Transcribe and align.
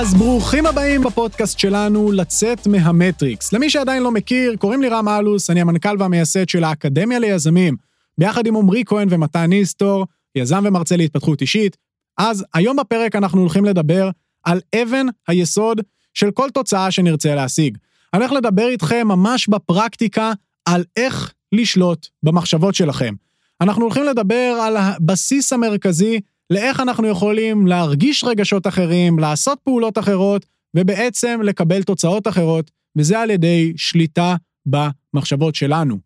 אז 0.00 0.14
ברוכים 0.14 0.66
הבאים 0.66 1.02
בפודקאסט 1.02 1.58
שלנו, 1.58 2.12
לצאת 2.12 2.66
מהמטריקס. 2.66 3.52
למי 3.52 3.70
שעדיין 3.70 4.02
לא 4.02 4.10
מכיר, 4.10 4.56
קוראים 4.56 4.82
לי 4.82 4.88
רם 4.88 5.08
אלוס, 5.08 5.50
אני 5.50 5.60
המנכ"ל 5.60 5.96
והמייסד 5.98 6.48
של 6.48 6.64
האקדמיה 6.64 7.18
ליזמים, 7.18 7.76
ביחד 8.18 8.46
עם 8.46 8.56
עמרי 8.56 8.82
כהן 8.86 9.08
ומתן 9.10 9.46
ניסטור, 9.46 10.06
יזם 10.34 10.64
ומרצה 10.66 10.96
להתפתחות 10.96 11.40
אישית. 11.40 11.76
אז 12.18 12.44
היום 12.54 12.76
בפרק 12.76 13.16
אנחנו 13.16 13.40
הולכים 13.40 13.64
לדבר 13.64 14.10
על 14.44 14.60
אבן 14.82 15.06
היסוד 15.28 15.80
של 16.14 16.30
כל 16.30 16.48
תוצאה 16.50 16.90
שנרצה 16.90 17.34
להשיג. 17.34 17.78
אני 18.14 18.24
הולך 18.24 18.32
לדבר 18.32 18.68
איתכם 18.68 19.08
ממש 19.08 19.48
בפרקטיקה 19.48 20.32
על 20.64 20.84
איך 20.96 21.32
לשלוט 21.52 22.06
במחשבות 22.22 22.74
שלכם. 22.74 23.14
אנחנו 23.60 23.82
הולכים 23.82 24.04
לדבר 24.04 24.58
על 24.62 24.76
הבסיס 24.76 25.52
המרכזי 25.52 26.20
לאיך 26.50 26.80
אנחנו 26.80 27.06
יכולים 27.08 27.66
להרגיש 27.66 28.24
רגשות 28.24 28.66
אחרים, 28.66 29.18
לעשות 29.18 29.58
פעולות 29.64 29.98
אחרות, 29.98 30.46
ובעצם 30.76 31.40
לקבל 31.42 31.82
תוצאות 31.82 32.28
אחרות, 32.28 32.70
וזה 32.96 33.20
על 33.20 33.30
ידי 33.30 33.72
שליטה 33.76 34.36
במחשבות 34.66 35.54
שלנו. 35.54 35.98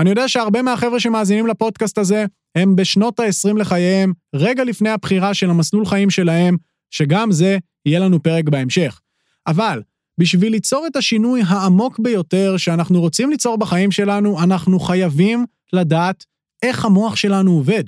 אני 0.00 0.10
יודע 0.10 0.28
שהרבה 0.28 0.62
מהחבר'ה 0.62 1.00
שמאזינים 1.00 1.46
לפודקאסט 1.46 1.98
הזה, 1.98 2.24
הם 2.54 2.76
בשנות 2.76 3.20
ה-20 3.20 3.56
לחייהם, 3.56 4.12
רגע 4.34 4.64
לפני 4.64 4.90
הבחירה 4.90 5.34
של 5.34 5.50
המסלול 5.50 5.86
חיים 5.86 6.10
שלהם, 6.10 6.56
שגם 6.90 7.32
זה 7.32 7.58
יהיה 7.86 8.00
לנו 8.00 8.22
פרק 8.22 8.48
בהמשך. 8.48 9.00
אבל, 9.46 9.82
בשביל 10.20 10.52
ליצור 10.52 10.86
את 10.86 10.96
השינוי 10.96 11.42
העמוק 11.46 11.98
ביותר 11.98 12.56
שאנחנו 12.56 13.00
רוצים 13.00 13.30
ליצור 13.30 13.58
בחיים 13.58 13.90
שלנו, 13.90 14.42
אנחנו 14.42 14.80
חייבים 14.80 15.46
לדעת 15.72 16.24
איך 16.62 16.84
המוח 16.84 17.16
שלנו 17.16 17.52
עובד. 17.52 17.84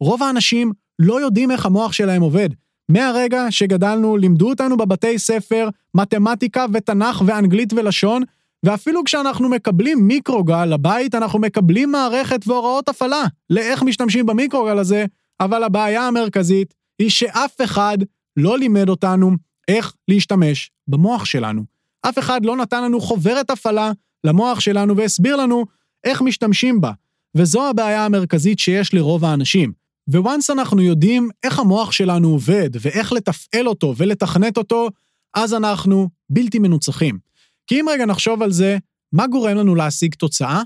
רוב 0.00 0.22
האנשים 0.22 0.72
לא 0.98 1.20
יודעים 1.20 1.50
איך 1.50 1.66
המוח 1.66 1.92
שלהם 1.92 2.22
עובד. 2.22 2.48
מהרגע 2.88 3.46
שגדלנו, 3.50 4.16
לימדו 4.16 4.48
אותנו 4.48 4.76
בבתי 4.76 5.18
ספר 5.18 5.68
מתמטיקה 5.94 6.66
ותנ"ך 6.72 7.22
ואנגלית 7.26 7.72
ולשון, 7.72 8.22
ואפילו 8.62 9.04
כשאנחנו 9.04 9.48
מקבלים 9.48 10.06
מיקרוגל 10.06 10.64
לבית, 10.64 11.14
אנחנו 11.14 11.38
מקבלים 11.38 11.92
מערכת 11.92 12.48
והוראות 12.48 12.88
הפעלה 12.88 13.22
לאיך 13.50 13.82
משתמשים 13.82 14.26
במיקרוגל 14.26 14.78
הזה, 14.78 15.04
אבל 15.40 15.62
הבעיה 15.62 16.06
המרכזית 16.06 16.74
היא 16.98 17.10
שאף 17.10 17.60
אחד 17.64 17.98
לא 18.36 18.58
לימד 18.58 18.88
אותנו 18.88 19.30
איך 19.68 19.94
להשתמש 20.08 20.70
במוח 20.88 21.24
שלנו. 21.24 21.62
אף 22.02 22.18
אחד 22.18 22.44
לא 22.44 22.56
נתן 22.56 22.84
לנו 22.84 23.00
חוברת 23.00 23.50
הפעלה 23.50 23.92
למוח 24.24 24.60
שלנו 24.60 24.96
והסביר 24.96 25.36
לנו 25.36 25.64
איך 26.04 26.22
משתמשים 26.22 26.80
בה. 26.80 26.92
וזו 27.34 27.68
הבעיה 27.68 28.04
המרכזית 28.04 28.58
שיש 28.58 28.94
לרוב 28.94 29.24
האנשים. 29.24 29.72
וואנס 30.08 30.50
אנחנו 30.50 30.82
יודעים 30.82 31.30
איך 31.42 31.58
המוח 31.58 31.92
שלנו 31.92 32.28
עובד, 32.28 32.70
ואיך 32.80 33.12
לתפעל 33.12 33.68
אותו 33.68 33.94
ולתכנת 33.96 34.58
אותו, 34.58 34.88
אז 35.34 35.54
אנחנו 35.54 36.08
בלתי 36.30 36.58
מנוצחים. 36.58 37.18
כי 37.66 37.80
אם 37.80 37.86
רגע 37.88 38.06
נחשוב 38.06 38.42
על 38.42 38.52
זה, 38.52 38.78
מה 39.12 39.26
גורם 39.26 39.56
לנו 39.56 39.74
להשיג 39.74 40.14
תוצאה? 40.14 40.62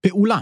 פעולה. 0.00 0.40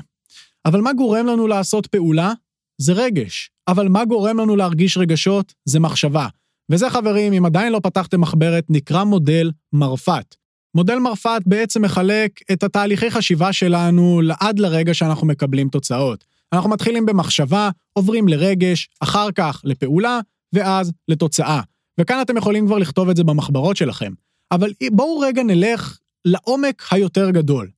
אבל 0.64 0.80
מה 0.80 0.92
גורם 0.92 1.26
לנו 1.26 1.46
לעשות 1.46 1.86
פעולה? 1.86 2.32
זה 2.78 2.92
רגש. 2.92 3.50
אבל 3.68 3.88
מה 3.88 4.04
גורם 4.04 4.38
לנו 4.38 4.56
להרגיש 4.56 4.96
רגשות? 4.96 5.54
זה 5.64 5.80
מחשבה. 5.80 6.28
וזה, 6.70 6.90
חברים, 6.90 7.32
אם 7.32 7.46
עדיין 7.46 7.72
לא 7.72 7.80
פתחתם 7.82 8.20
מחברת, 8.20 8.64
נקרא 8.68 9.04
מודל 9.04 9.50
מרפאת. 9.72 10.34
מודל 10.74 10.98
מרפאת 10.98 11.42
בעצם 11.46 11.82
מחלק 11.82 12.40
את 12.52 12.62
התהליכי 12.62 13.10
חשיבה 13.10 13.52
שלנו 13.52 14.20
עד 14.40 14.58
לרגע 14.58 14.94
שאנחנו 14.94 15.26
מקבלים 15.26 15.68
תוצאות. 15.68 16.24
אנחנו 16.52 16.70
מתחילים 16.70 17.06
במחשבה, 17.06 17.70
עוברים 17.92 18.28
לרגש, 18.28 18.88
אחר 19.00 19.32
כך 19.32 19.60
לפעולה, 19.64 20.20
ואז 20.52 20.92
לתוצאה. 21.08 21.60
וכאן 22.00 22.18
אתם 22.22 22.36
יכולים 22.36 22.66
כבר 22.66 22.78
לכתוב 22.78 23.08
את 23.08 23.16
זה 23.16 23.24
במחברות 23.24 23.76
שלכם. 23.76 24.12
אבל 24.52 24.72
בואו 24.92 25.18
רגע 25.18 25.42
נלך 25.42 25.98
לעומק 26.24 26.82
היותר 26.90 27.30
גדול. 27.30 27.70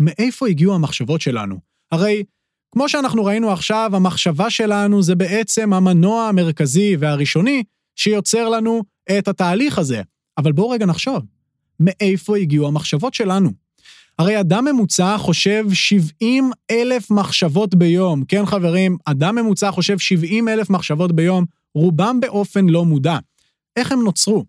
מאיפה 0.00 0.48
הגיעו 0.48 0.74
המחשבות 0.74 1.20
שלנו? 1.20 1.58
הרי, 1.92 2.24
כמו 2.72 2.88
שאנחנו 2.88 3.24
ראינו 3.24 3.52
עכשיו, 3.52 3.90
המחשבה 3.94 4.50
שלנו 4.50 5.02
זה 5.02 5.14
בעצם 5.14 5.72
המנוע 5.72 6.28
המרכזי 6.28 6.96
והראשוני 6.96 7.62
שיוצר 7.96 8.48
לנו 8.48 8.82
את 9.18 9.28
התהליך 9.28 9.78
הזה. 9.78 10.02
אבל 10.38 10.52
בואו 10.52 10.70
רגע 10.70 10.86
נחשוב, 10.86 11.22
מאיפה 11.80 12.36
הגיעו 12.36 12.68
המחשבות 12.68 13.14
שלנו? 13.14 13.63
הרי 14.18 14.40
אדם 14.40 14.64
ממוצע 14.64 15.18
חושב 15.18 15.64
70 15.72 16.50
אלף 16.70 17.10
מחשבות 17.10 17.74
ביום. 17.74 18.24
כן, 18.24 18.46
חברים, 18.46 18.96
אדם 19.04 19.34
ממוצע 19.34 19.70
חושב 19.70 19.98
70 19.98 20.48
אלף 20.48 20.70
מחשבות 20.70 21.12
ביום, 21.12 21.44
רובם 21.74 22.20
באופן 22.20 22.66
לא 22.66 22.84
מודע. 22.84 23.18
איך 23.76 23.92
הם 23.92 24.02
נוצרו? 24.02 24.44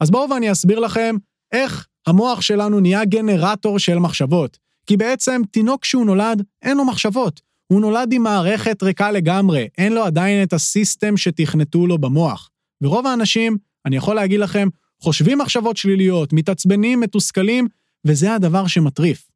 אז 0.00 0.10
בואו 0.10 0.30
ואני 0.30 0.52
אסביר 0.52 0.78
לכם 0.78 1.16
איך 1.52 1.86
המוח 2.06 2.40
שלנו 2.40 2.80
נהיה 2.80 3.04
גנרטור 3.04 3.78
של 3.78 3.98
מחשבות. 3.98 4.58
כי 4.86 4.96
בעצם 4.96 5.42
תינוק 5.50 5.84
שהוא 5.84 6.06
נולד, 6.06 6.42
אין 6.62 6.76
לו 6.76 6.84
מחשבות. 6.84 7.40
הוא 7.66 7.80
נולד 7.80 8.12
עם 8.12 8.22
מערכת 8.22 8.82
ריקה 8.82 9.10
לגמרי, 9.10 9.68
אין 9.78 9.92
לו 9.92 10.04
עדיין 10.04 10.42
את 10.42 10.52
הסיסטם 10.52 11.16
שתכנתו 11.16 11.86
לו 11.86 11.98
במוח. 11.98 12.50
ורוב 12.82 13.06
האנשים, 13.06 13.56
אני 13.86 13.96
יכול 13.96 14.14
להגיד 14.14 14.40
לכם, 14.40 14.68
חושבים 15.00 15.38
מחשבות 15.38 15.76
שליליות, 15.76 16.32
מתעצבנים, 16.32 17.00
מתוסכלים, 17.00 17.68
וזה 18.06 18.34
הדבר 18.34 18.66
שמטריף. 18.66 19.28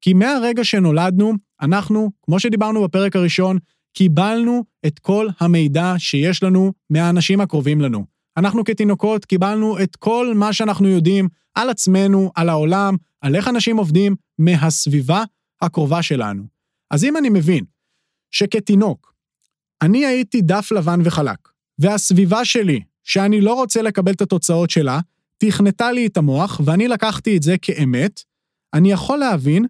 כי 0.00 0.14
מהרגע 0.14 0.64
שנולדנו, 0.64 1.32
אנחנו, 1.60 2.10
כמו 2.22 2.40
שדיברנו 2.40 2.82
בפרק 2.82 3.16
הראשון, 3.16 3.58
קיבלנו 3.92 4.64
את 4.86 4.98
כל 4.98 5.28
המידע 5.40 5.94
שיש 5.98 6.42
לנו 6.42 6.72
מהאנשים 6.90 7.40
הקרובים 7.40 7.80
לנו. 7.80 8.06
אנחנו 8.36 8.64
כתינוקות 8.64 9.24
קיבלנו 9.24 9.82
את 9.82 9.96
כל 9.96 10.32
מה 10.36 10.52
שאנחנו 10.52 10.88
יודעים 10.88 11.28
על 11.54 11.70
עצמנו, 11.70 12.30
על 12.34 12.48
העולם, 12.48 12.96
על 13.20 13.36
איך 13.36 13.48
אנשים 13.48 13.76
עובדים, 13.76 14.16
מהסביבה 14.38 15.24
הקרובה 15.62 16.02
שלנו. 16.02 16.42
אז 16.90 17.04
אם 17.04 17.16
אני 17.16 17.28
מבין 17.28 17.64
שכתינוק, 18.30 19.14
אני 19.82 20.06
הייתי 20.06 20.42
דף 20.42 20.68
לבן 20.72 21.00
וחלק, 21.04 21.48
והסביבה 21.78 22.44
שלי, 22.44 22.80
שאני 23.04 23.40
לא 23.40 23.54
רוצה 23.54 23.82
לקבל 23.82 24.12
את 24.12 24.20
התוצאות 24.20 24.70
שלה, 24.70 25.00
תכנתה 25.46 25.92
לי 25.92 26.06
את 26.06 26.16
המוח, 26.16 26.60
ואני 26.64 26.88
לקחתי 26.88 27.36
את 27.36 27.42
זה 27.42 27.58
כאמת, 27.62 28.22
אני 28.74 28.92
יכול 28.92 29.18
להבין 29.18 29.66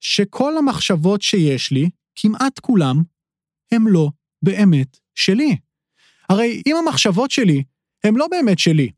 שכל 0.00 0.58
המחשבות 0.58 1.22
שיש 1.22 1.70
לי, 1.70 1.90
כמעט 2.16 2.58
כולם, 2.58 3.02
הם 3.72 3.88
לא 3.88 4.10
באמת 4.44 4.98
שלי. 5.14 5.56
הרי 6.28 6.62
אם 6.66 6.76
המחשבות 6.76 7.30
שלי 7.30 7.62
הם 8.04 8.16
לא 8.16 8.26
באמת 8.30 8.58
שלי, 8.58 8.90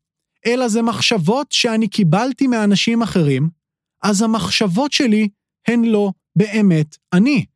אלא 0.47 0.69
זה 0.69 0.83
מחשבות 0.83 1.53
שאני 1.53 1.89
קיבלתי 1.89 2.47
מאנשים 2.47 3.03
אחרים, 3.03 3.49
אז 4.03 4.23
המחשבות 4.23 4.93
שלי 4.93 5.29
הן 5.69 5.85
לא 5.85 6.11
באמת 6.37 6.97
אני. 7.13 7.47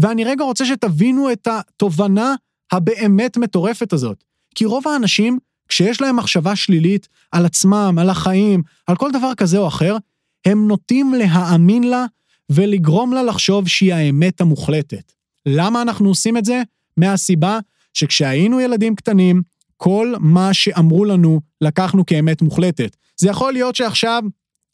ואני 0.00 0.24
רגע 0.24 0.44
רוצה 0.44 0.64
שתבינו 0.64 1.32
את 1.32 1.46
התובנה 1.46 2.34
הבאמת 2.72 3.36
מטורפת 3.36 3.92
הזאת. 3.92 4.24
כי 4.54 4.64
רוב 4.64 4.88
האנשים 4.88 5.38
כשיש 5.70 6.00
להם 6.00 6.16
מחשבה 6.16 6.56
שלילית 6.56 7.08
על 7.32 7.46
עצמם, 7.46 7.96
על 8.00 8.10
החיים, 8.10 8.62
על 8.86 8.96
כל 8.96 9.12
דבר 9.12 9.34
כזה 9.34 9.58
או 9.58 9.68
אחר, 9.68 9.96
הם 10.44 10.68
נוטים 10.68 11.14
להאמין 11.14 11.84
לה 11.84 12.04
ולגרום 12.50 13.12
לה 13.12 13.22
לחשוב 13.22 13.68
שהיא 13.68 13.94
האמת 13.94 14.40
המוחלטת. 14.40 15.12
למה 15.46 15.82
אנחנו 15.82 16.08
עושים 16.08 16.36
את 16.36 16.44
זה? 16.44 16.62
מהסיבה 16.96 17.58
שכשהיינו 17.94 18.60
ילדים 18.60 18.94
קטנים, 18.94 19.42
כל 19.76 20.14
מה 20.18 20.54
שאמרו 20.54 21.04
לנו 21.04 21.40
לקחנו 21.60 22.06
כאמת 22.06 22.42
מוחלטת. 22.42 22.96
זה 23.16 23.28
יכול 23.28 23.52
להיות 23.52 23.76
שעכשיו 23.76 24.22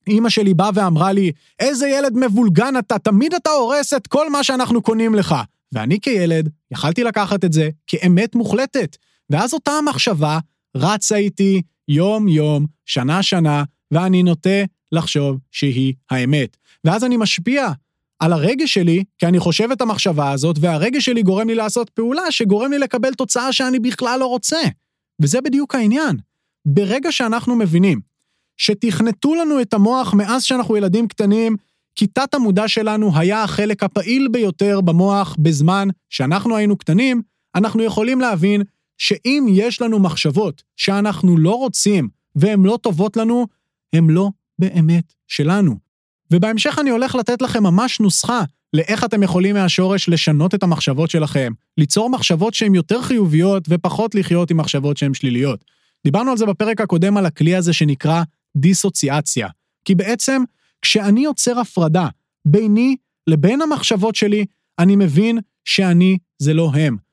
אימא 0.09 0.29
שלי 0.29 0.55
באה 0.55 0.71
ואמרה 0.75 1.13
לי, 1.13 1.33
איזה 1.59 1.89
ילד 1.89 2.13
מבולגן 2.17 2.75
אתה, 2.79 2.99
תמיד 2.99 3.35
אתה 3.35 3.51
הורס 3.51 3.95
את 3.95 4.07
כל 4.07 4.31
מה 4.31 4.45
שאנחנו 4.45 4.83
קונים 4.83 5.15
לך. 5.15 5.35
ואני 5.73 6.01
כילד 6.01 6.49
יכלתי 6.71 7.05
לקחת 7.05 7.45
את 7.45 7.53
זה 7.53 7.69
כאמת 7.87 8.35
מוחלטת. 8.35 8.97
ואז 9.31 9.55
אותה 9.55 9.71
המחשבה 9.71 10.39
רצה 10.77 11.17
איתי 11.17 11.63
יום-יום, 11.89 12.67
שנה-שנה, 12.85 13.65
ואני 13.91 14.23
נוטה 14.23 14.65
לחשוב 14.93 15.39
שהיא 15.51 15.95
האמת. 16.11 16.57
ואז 16.85 17.05
אני 17.05 17.17
משפיע 17.17 17.69
על 18.19 18.33
הרגש 18.33 18.75
שלי, 18.75 19.05
כי 19.19 19.27
אני 19.27 19.39
חושב 19.39 19.71
את 19.71 19.81
המחשבה 19.81 20.31
הזאת, 20.31 20.57
והרגש 20.61 21.05
שלי 21.05 21.23
גורם 21.23 21.49
לי 21.49 21.55
לעשות 21.55 21.91
פעולה 21.91 22.31
שגורם 22.31 22.71
לי 22.71 22.79
לקבל 22.79 23.15
תוצאה 23.15 23.53
שאני 23.53 23.79
בכלל 23.79 24.21
לא 24.21 24.27
רוצה. 24.27 24.61
וזה 25.23 25.41
בדיוק 25.41 25.75
העניין. 25.75 26.17
ברגע 26.67 27.13
שאנחנו 27.13 27.57
מבינים 27.57 28.01
שתכנתו 28.57 29.35
לנו 29.35 29.61
את 29.61 29.75
המוח 29.75 30.15
מאז 30.15 30.43
שאנחנו 30.43 30.77
ילדים 30.77 31.09
קטנים, 31.09 31.57
כי 31.95 32.07
תת 32.07 32.35
המודע 32.35 32.69
שלנו 32.69 33.19
היה 33.19 33.43
החלק 33.43 33.83
הפעיל 33.83 34.29
ביותר 34.29 34.81
במוח 34.81 35.37
בזמן 35.39 35.89
שאנחנו 36.11 36.57
היינו 36.57 36.77
קטנים, 36.77 37.23
אנחנו 37.55 37.83
יכולים 37.83 38.21
להבין 38.21 38.63
שאם 38.99 39.47
יש 39.49 39.83
לנו 39.83 39.99
מחשבות 39.99 40.63
שאנחנו 40.77 41.37
לא 41.37 41.55
רוצים 41.55 42.09
והן 42.37 42.63
לא 42.63 42.79
טובות 42.83 43.17
לנו, 43.17 43.47
הן 43.93 44.11
לא 44.11 44.31
באמת 44.59 45.13
שלנו. 45.27 45.77
ובהמשך 46.31 46.79
אני 46.81 46.91
הולך 46.91 47.15
לתת 47.15 47.43
לכם 47.43 47.63
ממש 47.63 48.01
נוסחה 48.01 48.43
לאיך 48.73 49.05
אתם 49.05 49.23
יכולים 49.23 49.55
מהשורש 49.55 50.09
לשנות 50.09 50.55
את 50.55 50.63
המחשבות 50.63 51.11
שלכם, 51.11 51.53
ליצור 51.79 52.11
מחשבות 52.11 52.55
שהן 52.55 52.75
יותר 52.75 53.03
חיוביות 53.03 53.65
ופחות 53.69 54.15
לחיות 54.15 54.51
עם 54.51 54.57
מחשבות 54.57 54.97
שהן 54.97 55.15
שליליות. 55.15 55.65
דיברנו 56.05 56.31
על 56.31 56.37
זה 56.37 56.47
בפרק 56.47 56.81
הקודם 56.81 57.17
על 57.17 57.27
הכלי 57.27 57.57
הזה 57.57 57.73
שנקרא 57.73 58.23
דיסוציאציה. 58.57 59.49
כי 59.85 59.95
בעצם, 59.95 60.43
כשאני 60.83 61.25
יוצר 61.25 61.59
הפרדה 61.59 62.09
ביני 62.45 62.97
לבין 63.27 63.63
המחשבות 63.63 64.15
שלי, 64.15 64.45
אני 64.79 64.97
מבין 64.97 65.39
שאני 65.65 66.19
זה 66.39 66.55
לא 66.55 66.71
הם. 66.75 67.06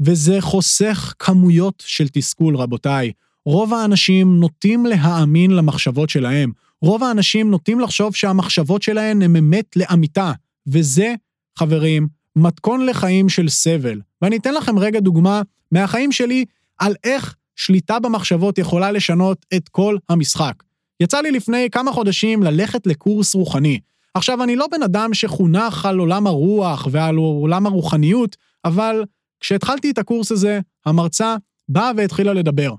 וזה 0.00 0.40
חוסך 0.40 1.14
כמויות 1.18 1.82
של 1.86 2.08
תסכול, 2.08 2.56
רבותיי. 2.56 3.12
רוב 3.46 3.74
האנשים 3.74 4.40
נוטים 4.40 4.86
להאמין 4.86 5.50
למחשבות 5.50 6.10
שלהם. 6.10 6.52
רוב 6.82 7.04
האנשים 7.04 7.50
נוטים 7.50 7.80
לחשוב 7.80 8.14
שהמחשבות 8.14 8.82
שלהם 8.82 9.22
הן 9.22 9.36
אמת 9.36 9.76
לאמיתה. 9.76 10.32
וזה, 10.66 11.14
חברים, 11.58 12.08
מתכון 12.36 12.86
לחיים 12.86 13.28
של 13.28 13.48
סבל. 13.48 14.00
ואני 14.22 14.36
אתן 14.36 14.54
לכם 14.54 14.78
רגע 14.78 15.00
דוגמה 15.00 15.42
מהחיים 15.72 16.12
שלי 16.12 16.44
על 16.78 16.94
איך 17.04 17.34
שליטה 17.56 17.98
במחשבות 17.98 18.58
יכולה 18.58 18.92
לשנות 18.92 19.46
את 19.54 19.68
כל 19.68 19.96
המשחק. 20.08 20.54
יצא 21.00 21.20
לי 21.20 21.30
לפני 21.30 21.68
כמה 21.72 21.92
חודשים 21.92 22.42
ללכת 22.42 22.86
לקורס 22.86 23.34
רוחני. 23.34 23.80
עכשיו, 24.14 24.42
אני 24.42 24.56
לא 24.56 24.66
בן 24.70 24.82
אדם 24.82 25.14
שחונך 25.14 25.86
על 25.86 25.98
עולם 25.98 26.26
הרוח 26.26 26.88
ועל 26.90 27.16
עולם 27.16 27.66
הרוחניות, 27.66 28.36
אבל 28.64 29.04
כשהתחלתי 29.40 29.90
את 29.90 29.98
הקורס 29.98 30.32
הזה, 30.32 30.60
המרצה 30.86 31.36
באה 31.68 31.90
והתחילה 31.96 32.32
לדבר. 32.32 32.74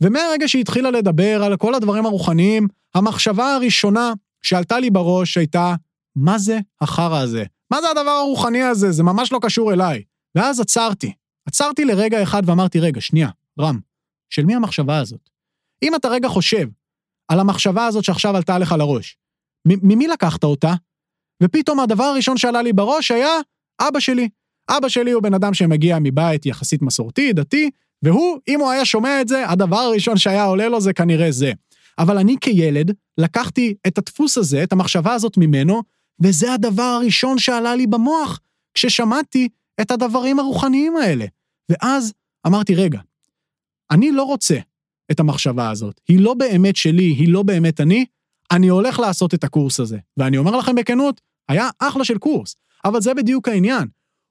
ומהרגע 0.00 0.48
שהיא 0.48 0.60
התחילה 0.60 0.90
לדבר 0.90 1.42
על 1.44 1.56
כל 1.56 1.74
הדברים 1.74 2.06
הרוחניים, 2.06 2.68
המחשבה 2.94 3.54
הראשונה 3.54 4.12
שעלתה 4.42 4.78
לי 4.78 4.90
בראש 4.90 5.36
הייתה, 5.36 5.74
מה 6.16 6.38
זה 6.38 6.58
החרא 6.80 7.18
הזה? 7.18 7.44
מה 7.70 7.80
זה 7.80 7.90
הדבר 7.90 8.10
הרוחני 8.10 8.62
הזה? 8.62 8.92
זה 8.92 9.02
ממש 9.02 9.32
לא 9.32 9.38
קשור 9.42 9.72
אליי. 9.72 10.02
ואז 10.34 10.60
עצרתי. 10.60 11.12
עצרתי 11.46 11.84
לרגע 11.84 12.22
אחד 12.22 12.42
ואמרתי, 12.46 12.80
רגע, 12.80 13.00
שנייה, 13.00 13.28
רם, 13.60 13.78
של 14.30 14.44
מי 14.44 14.54
המחשבה 14.54 14.98
הזאת? 14.98 15.30
אם 15.82 15.94
אתה 15.94 16.08
רגע 16.08 16.28
חושב 16.28 16.68
על 17.28 17.40
המחשבה 17.40 17.86
הזאת 17.86 18.04
שעכשיו 18.04 18.36
עלתה 18.36 18.58
לך 18.58 18.74
לראש, 18.78 19.16
ממי 19.64 20.06
לקחת 20.06 20.44
אותה? 20.44 20.74
ופתאום 21.42 21.80
הדבר 21.80 22.04
הראשון 22.04 22.36
שעלה 22.36 22.62
לי 22.62 22.72
בראש 22.72 23.10
היה 23.10 23.30
אבא 23.80 24.00
שלי. 24.00 24.28
אבא 24.68 24.88
שלי 24.88 25.10
הוא 25.10 25.22
בן 25.22 25.34
אדם 25.34 25.54
שמגיע 25.54 25.98
מבית 26.00 26.46
יחסית 26.46 26.82
מסורתי, 26.82 27.32
דתי, 27.32 27.70
והוא, 28.02 28.38
אם 28.48 28.60
הוא 28.60 28.70
היה 28.70 28.84
שומע 28.84 29.20
את 29.20 29.28
זה, 29.28 29.48
הדבר 29.48 29.76
הראשון 29.76 30.16
שהיה 30.16 30.44
עולה 30.44 30.68
לו 30.68 30.80
זה 30.80 30.92
כנראה 30.92 31.30
זה. 31.30 31.52
אבל 31.98 32.18
אני 32.18 32.36
כילד 32.40 32.92
לקחתי 33.18 33.74
את 33.86 33.98
הדפוס 33.98 34.38
הזה, 34.38 34.62
את 34.62 34.72
המחשבה 34.72 35.14
הזאת 35.14 35.36
ממנו, 35.36 35.82
וזה 36.22 36.52
הדבר 36.52 36.82
הראשון 36.82 37.38
שעלה 37.38 37.74
לי 37.74 37.86
במוח 37.86 38.40
כששמעתי 38.74 39.48
את 39.80 39.90
הדברים 39.90 40.38
הרוחניים 40.38 40.96
האלה. 40.96 41.24
ואז 41.68 42.12
אמרתי, 42.46 42.74
רגע, 42.74 43.00
אני 43.90 44.12
לא 44.12 44.22
רוצה 44.22 44.58
את 45.10 45.20
המחשבה 45.20 45.70
הזאת. 45.70 46.00
היא 46.08 46.20
לא 46.20 46.34
באמת 46.34 46.76
שלי, 46.76 47.04
היא 47.04 47.32
לא 47.32 47.42
באמת 47.42 47.80
אני, 47.80 48.04
אני 48.50 48.68
הולך 48.68 48.98
לעשות 48.98 49.34
את 49.34 49.44
הקורס 49.44 49.80
הזה. 49.80 49.98
ואני 50.16 50.38
אומר 50.38 50.56
לכם 50.56 50.74
בכנות, 50.74 51.20
היה 51.48 51.70
אחלה 51.78 52.04
של 52.04 52.18
קורס, 52.18 52.56
אבל 52.84 53.00
זה 53.00 53.14
בדיוק 53.14 53.48
העניין. 53.48 53.88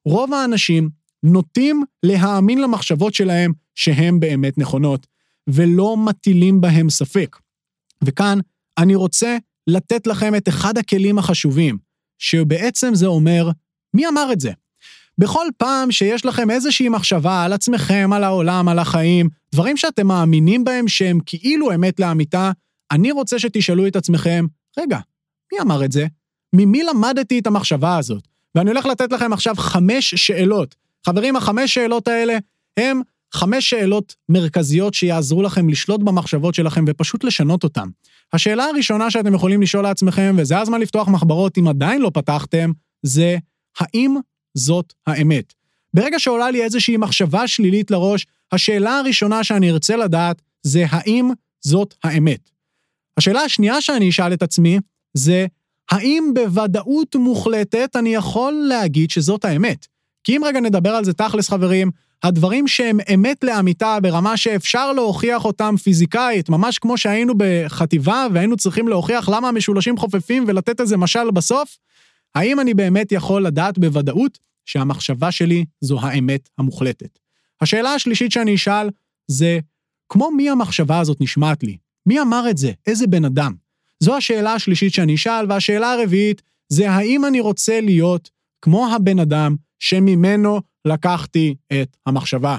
רוב 0.08 0.34
האנשים 0.34 0.90
נוטים 1.24 1.84
להאמין 2.04 2.62
למחשבות 2.62 3.14
שלהם 3.14 3.52
שהן 3.76 4.20
באמת 4.20 4.58
נכונות, 4.58 5.08
ולא 5.48 5.98
מטילים 5.98 6.62
בהם 6.62 6.90
ספק. 6.90 7.38
וכאן 8.04 8.40
אני 8.78 8.96
רוצה 8.96 9.38
לתת 9.68 10.08
לכם 10.08 10.36
את 10.36 10.50
אחד 10.50 10.78
הכלים 10.78 11.18
החשובים, 11.18 11.78
שבעצם 12.20 12.96
זה 12.96 13.06
אומר, 13.06 13.50
מי 13.94 14.08
אמר 14.08 14.30
את 14.34 14.40
זה? 14.40 14.52
בכל 15.18 15.48
פעם 15.58 15.92
שיש 15.92 16.26
לכם 16.26 16.52
איזושהי 16.52 16.90
מחשבה 16.90 17.44
על 17.44 17.54
עצמכם, 17.54 18.10
על 18.14 18.24
העולם, 18.24 18.68
על 18.68 18.80
החיים, 18.80 19.30
דברים 19.52 19.78
שאתם 19.78 20.08
מאמינים 20.08 20.64
בהם 20.64 20.88
שהם 20.88 21.20
כאילו 21.26 21.76
אמת 21.76 22.00
לאמיתה, 22.00 22.52
אני 22.92 23.12
רוצה 23.12 23.40
שתשאלו 23.40 23.88
את 23.88 23.96
עצמכם, 23.96 24.46
רגע, 24.80 25.00
מי 25.54 25.60
אמר 25.62 25.86
את 25.86 25.92
זה? 25.92 26.08
ממי 26.56 26.84
למדתי 26.84 27.40
את 27.40 27.48
המחשבה 27.48 27.98
הזאת? 27.98 28.37
ואני 28.56 28.70
הולך 28.70 28.86
לתת 28.86 29.12
לכם 29.12 29.34
עכשיו 29.34 29.56
חמש 29.56 30.16
שאלות. 30.16 30.76
חברים, 31.06 31.36
החמש 31.36 31.74
שאלות 31.74 32.08
האלה 32.08 32.38
הם 32.78 33.02
חמש 33.34 33.70
שאלות 33.70 34.16
מרכזיות 34.30 34.94
שיעזרו 34.94 35.44
לכם 35.44 35.70
לשלוט 35.70 36.02
במחשבות 36.02 36.56
שלכם 36.56 36.86
ופשוט 36.88 37.24
לשנות 37.24 37.64
אותן. 37.64 37.88
השאלה 38.34 38.64
הראשונה 38.64 39.12
שאתם 39.12 39.34
יכולים 39.34 39.62
לשאול 39.62 39.84
לעצמכם, 39.84 40.36
וזה 40.38 40.60
הזמן 40.60 40.82
לפתוח 40.82 41.08
מחברות 41.08 41.58
אם 41.58 41.68
עדיין 41.68 42.02
לא 42.02 42.12
פתחתם, 42.14 42.72
זה 43.04 43.38
האם 43.80 44.16
זאת 44.58 44.94
האמת? 45.08 45.54
ברגע 45.94 46.20
שעולה 46.20 46.52
לי 46.52 46.64
איזושהי 46.64 46.98
מחשבה 46.98 47.48
שלילית 47.48 47.92
לראש, 47.92 48.26
השאלה 48.52 49.00
הראשונה 49.00 49.44
שאני 49.44 49.72
ארצה 49.72 49.96
לדעת 49.96 50.42
זה 50.64 50.86
האם 50.90 51.30
זאת 51.62 51.94
האמת. 52.04 52.50
השאלה 53.18 53.42
השנייה 53.42 53.82
שאני 53.82 54.10
אשאל 54.10 54.34
את 54.34 54.44
עצמי 54.44 54.80
זה 55.14 55.46
האם 55.92 56.32
בוודאות 56.34 57.16
מוחלטת 57.16 57.96
אני 57.96 58.16
יכול 58.16 58.54
להגיד 58.54 59.10
שזאת 59.10 59.46
האמת? 59.46 59.88
כי 60.24 60.38
אם 60.38 60.42
רגע 60.46 60.60
נדבר 60.60 60.90
על 60.90 61.06
זה 61.06 61.14
תכלס 61.14 61.50
חברים, 61.50 61.92
הדברים 62.24 62.68
שהם 62.68 62.98
אמת 63.14 63.44
לאמיתה 63.44 63.98
ברמה 64.02 64.38
שאפשר 64.38 64.94
להוכיח 64.94 65.46
אותם 65.46 65.76
פיזיקאית, 65.84 66.50
ממש 66.50 66.80
כמו 66.80 66.98
שהיינו 66.98 67.34
בחטיבה 67.38 68.28
והיינו 68.34 68.58
צריכים 68.58 68.88
להוכיח 68.88 69.30
למה 69.30 69.48
המשולשים 69.48 69.98
חופפים 69.98 70.44
ולתת 70.48 70.82
איזה 70.82 70.98
משל 70.98 71.32
בסוף, 71.32 71.78
האם 72.36 72.60
אני 72.60 72.74
באמת 72.74 73.12
יכול 73.12 73.46
לדעת 73.46 73.78
בוודאות 73.78 74.38
שהמחשבה 74.66 75.32
שלי 75.32 75.66
זו 75.82 76.00
האמת 76.02 76.50
המוחלטת? 76.58 77.20
השאלה 77.62 77.94
השלישית 77.94 78.32
שאני 78.32 78.56
אשאל 78.56 78.90
זה, 79.28 79.60
כמו 80.10 80.32
מי 80.32 80.50
המחשבה 80.50 81.00
הזאת 81.00 81.22
נשמעת 81.22 81.64
לי? 81.64 81.78
מי 82.06 82.22
אמר 82.22 82.50
את 82.50 82.58
זה? 82.58 82.72
איזה 82.88 83.08
בן 83.08 83.26
אדם? 83.26 83.54
זו 84.00 84.18
השאלה 84.18 84.54
השלישית 84.54 84.94
שאני 84.94 85.16
אשאל, 85.16 85.46
והשאלה 85.50 85.94
הרביעית 85.94 86.42
זה 86.70 86.92
האם 86.92 87.26
אני 87.26 87.40
רוצה 87.40 87.82
להיות 87.82 88.30
כמו 88.62 88.94
הבן 88.96 89.20
אדם 89.20 89.56
שממנו 89.80 90.62
לקחתי 90.86 91.56
את 91.74 91.98
המחשבה. 92.06 92.58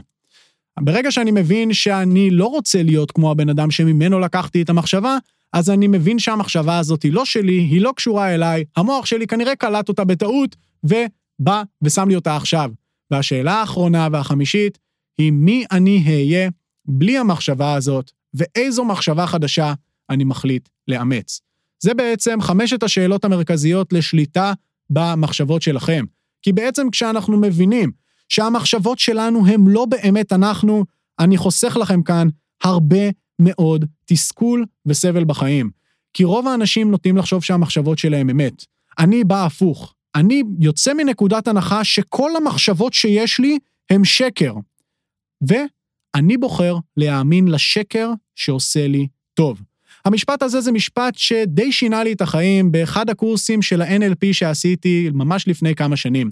ברגע 0.81 1.11
שאני 1.11 1.31
מבין 1.31 1.73
שאני 1.73 2.31
לא 2.31 2.47
רוצה 2.47 2.83
להיות 2.83 3.11
כמו 3.11 3.31
הבן 3.31 3.49
אדם 3.49 3.71
שממנו 3.71 4.21
לקחתי 4.21 4.63
את 4.63 4.71
המחשבה, 4.71 5.19
אז 5.53 5.71
אני 5.71 5.87
מבין 5.87 6.19
שהמחשבה 6.19 6.79
הזאת 6.79 7.03
היא 7.03 7.13
לא 7.13 7.25
שלי, 7.25 7.59
היא 7.59 7.81
לא 7.81 7.93
קשורה 7.97 8.35
אליי, 8.35 8.65
המוח 8.77 9.07
שלי 9.07 9.27
כנראה 9.27 9.57
קלט 9.57 9.89
אותה 9.89 10.05
בטעות, 10.05 10.57
ובא 10.85 11.63
ושם 11.83 12.09
לי 12.09 12.15
אותה 12.15 12.37
עכשיו. 12.37 12.71
והשאלה 13.11 13.55
האחרונה 13.55 14.09
והחמישית 14.13 14.79
היא 15.19 15.33
מי 15.33 15.65
אני 15.73 16.05
אהיה 16.07 16.51
בלי 16.85 17.19
המחשבה 17.19 17.75
הזאת, 17.75 18.11
ואיזו 18.35 18.85
מחשבה 18.85 19.27
חדשה 19.27 19.75
אני 20.11 20.25
מחליט 20.25 20.69
לאמץ. 20.89 21.41
זה 21.83 21.95
בעצם 21.95 22.41
חמשת 22.41 22.83
השאלות 22.83 23.25
המרכזיות 23.25 23.93
לשליטה 23.93 24.53
במחשבות 24.91 25.63
שלכם. 25.63 26.05
כי 26.43 26.53
בעצם 26.53 26.91
כשאנחנו 26.91 27.37
מבינים 27.37 27.91
שהמחשבות 28.29 28.99
שלנו 28.99 29.47
הם 29.47 29.69
לא 29.69 29.85
באמת 29.85 30.33
אנחנו, 30.33 30.85
אני 31.19 31.37
חוסך 31.37 31.77
לכם 31.77 32.03
כאן 32.03 32.29
הרבה 32.63 33.11
מאוד 33.39 33.85
תסכול 34.05 34.65
וסבל 34.87 35.25
בחיים. 35.25 35.71
כי 36.13 36.25
רוב 36.25 36.49
האנשים 36.49 36.91
נוטים 36.91 37.17
לחשוב 37.17 37.45
שהמחשבות 37.45 37.99
שלהם 37.99 38.31
אמת. 38.31 38.65
אני 38.99 39.25
בא 39.25 39.47
הפוך. 39.47 39.95
אני 40.15 40.43
יוצא 40.61 40.95
מנקודת 40.95 41.49
הנחה 41.49 41.85
שכל 41.85 42.37
המחשבות 42.37 42.95
שיש 42.95 43.41
לי 43.41 43.59
הם 43.91 44.05
שקר. 44.05 44.55
ואני 45.41 46.37
בוחר 46.37 46.77
להאמין 46.97 47.49
לשקר 47.49 48.11
שעושה 48.35 48.87
לי 48.87 49.07
טוב. 49.35 49.63
המשפט 50.09 50.43
הזה 50.43 50.61
זה 50.61 50.73
משפט 50.73 51.15
שדי 51.17 51.73
שינה 51.73 52.05
לי 52.05 52.13
את 52.13 52.21
החיים 52.21 52.73
באחד 52.73 53.11
הקורסים 53.11 53.63
של 53.63 53.83
ה-NLP 53.83 54.33
שעשיתי 54.33 55.11
ממש 55.13 55.49
לפני 55.49 55.75
כמה 55.75 55.97
שנים. 55.97 56.31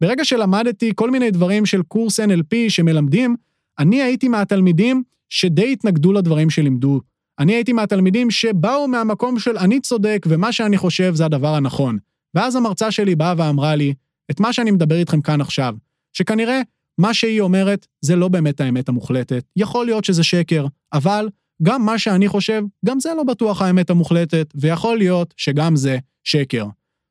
ברגע 0.00 0.24
שלמדתי 0.24 0.92
כל 0.94 1.10
מיני 1.10 1.30
דברים 1.30 1.66
של 1.66 1.82
קורס 1.82 2.20
NLP 2.20 2.54
שמלמדים, 2.68 3.36
אני 3.78 4.02
הייתי 4.02 4.28
מהתלמידים 4.28 5.02
שדי 5.30 5.72
התנגדו 5.72 6.12
לדברים 6.12 6.50
שלימדו. 6.50 7.00
אני 7.38 7.54
הייתי 7.54 7.72
מהתלמידים 7.72 8.30
שבאו 8.30 8.88
מהמקום 8.88 9.38
של 9.38 9.58
אני 9.58 9.80
צודק 9.80 10.26
ומה 10.28 10.52
שאני 10.52 10.78
חושב 10.78 11.14
זה 11.14 11.24
הדבר 11.24 11.54
הנכון. 11.54 11.98
ואז 12.34 12.56
המרצה 12.56 12.90
שלי 12.90 13.14
באה 13.14 13.34
ואמרה 13.36 13.76
לי 13.76 13.94
את 14.30 14.40
מה 14.40 14.52
שאני 14.52 14.70
מדבר 14.70 14.96
איתכם 14.96 15.20
כאן 15.20 15.40
עכשיו, 15.40 15.74
שכנראה 16.12 16.60
מה 16.98 17.14
שהיא 17.14 17.40
אומרת 17.40 17.86
זה 18.00 18.16
לא 18.16 18.28
באמת 18.28 18.60
האמת 18.60 18.88
המוחלטת. 18.88 19.44
יכול 19.56 19.86
להיות 19.86 20.04
שזה 20.04 20.24
שקר, 20.24 20.66
אבל 20.92 21.28
גם 21.62 21.84
מה 21.84 21.98
שאני 21.98 22.28
חושב, 22.28 22.62
גם 22.86 23.00
זה 23.00 23.14
לא 23.16 23.24
בטוח 23.24 23.62
האמת 23.62 23.90
המוחלטת, 23.90 24.52
ויכול 24.54 24.98
להיות 24.98 25.34
שגם 25.36 25.76
זה 25.76 25.98
שקר. 26.24 26.66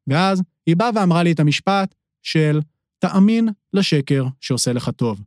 ואז 0.08 0.42
היא 0.66 0.76
באה 0.76 0.90
ואמרה 0.96 1.24
לי 1.24 1.32
את 1.32 1.40
המשפט 1.40 1.96
של 2.24 2.60
תאמין 3.00 3.50
לשקר 3.74 4.26
שעושה 4.42 4.74
לך 4.74 4.90
טוב. 4.90 5.22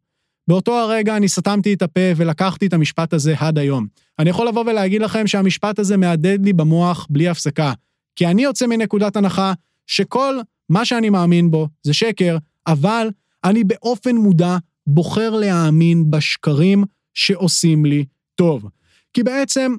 באותו 0.48 0.78
הרגע 0.78 1.16
אני 1.16 1.28
סתמתי 1.28 1.74
את 1.74 1.82
הפה 1.82 2.00
ולקחתי 2.16 2.66
את 2.66 2.72
המשפט 2.72 3.12
הזה 3.12 3.34
עד 3.38 3.58
היום. 3.58 3.86
אני 4.18 4.30
יכול 4.30 4.48
לבוא 4.48 4.64
ולהגיד 4.66 5.02
לכם 5.02 5.26
שהמשפט 5.26 5.78
הזה 5.78 5.96
מהדהד 5.96 6.44
לי 6.44 6.52
במוח 6.52 7.06
בלי 7.10 7.28
הפסקה. 7.28 7.72
כי 8.16 8.26
אני 8.26 8.42
יוצא 8.42 8.66
מנקודת 8.66 9.16
הנחה 9.16 9.52
שכל 9.86 10.34
מה 10.68 10.84
שאני 10.84 11.10
מאמין 11.10 11.50
בו 11.50 11.68
זה 11.82 11.92
שקר, 11.92 12.36
אבל 12.66 13.08
אני 13.44 13.64
באופן 13.64 14.16
מודע 14.16 14.56
בוחר 14.86 15.30
להאמין 15.30 16.10
בשקרים 16.10 16.84
שעושים 17.14 17.84
לי 17.84 18.04
טוב. 18.34 18.68
כי 19.14 19.22
בעצם, 19.22 19.76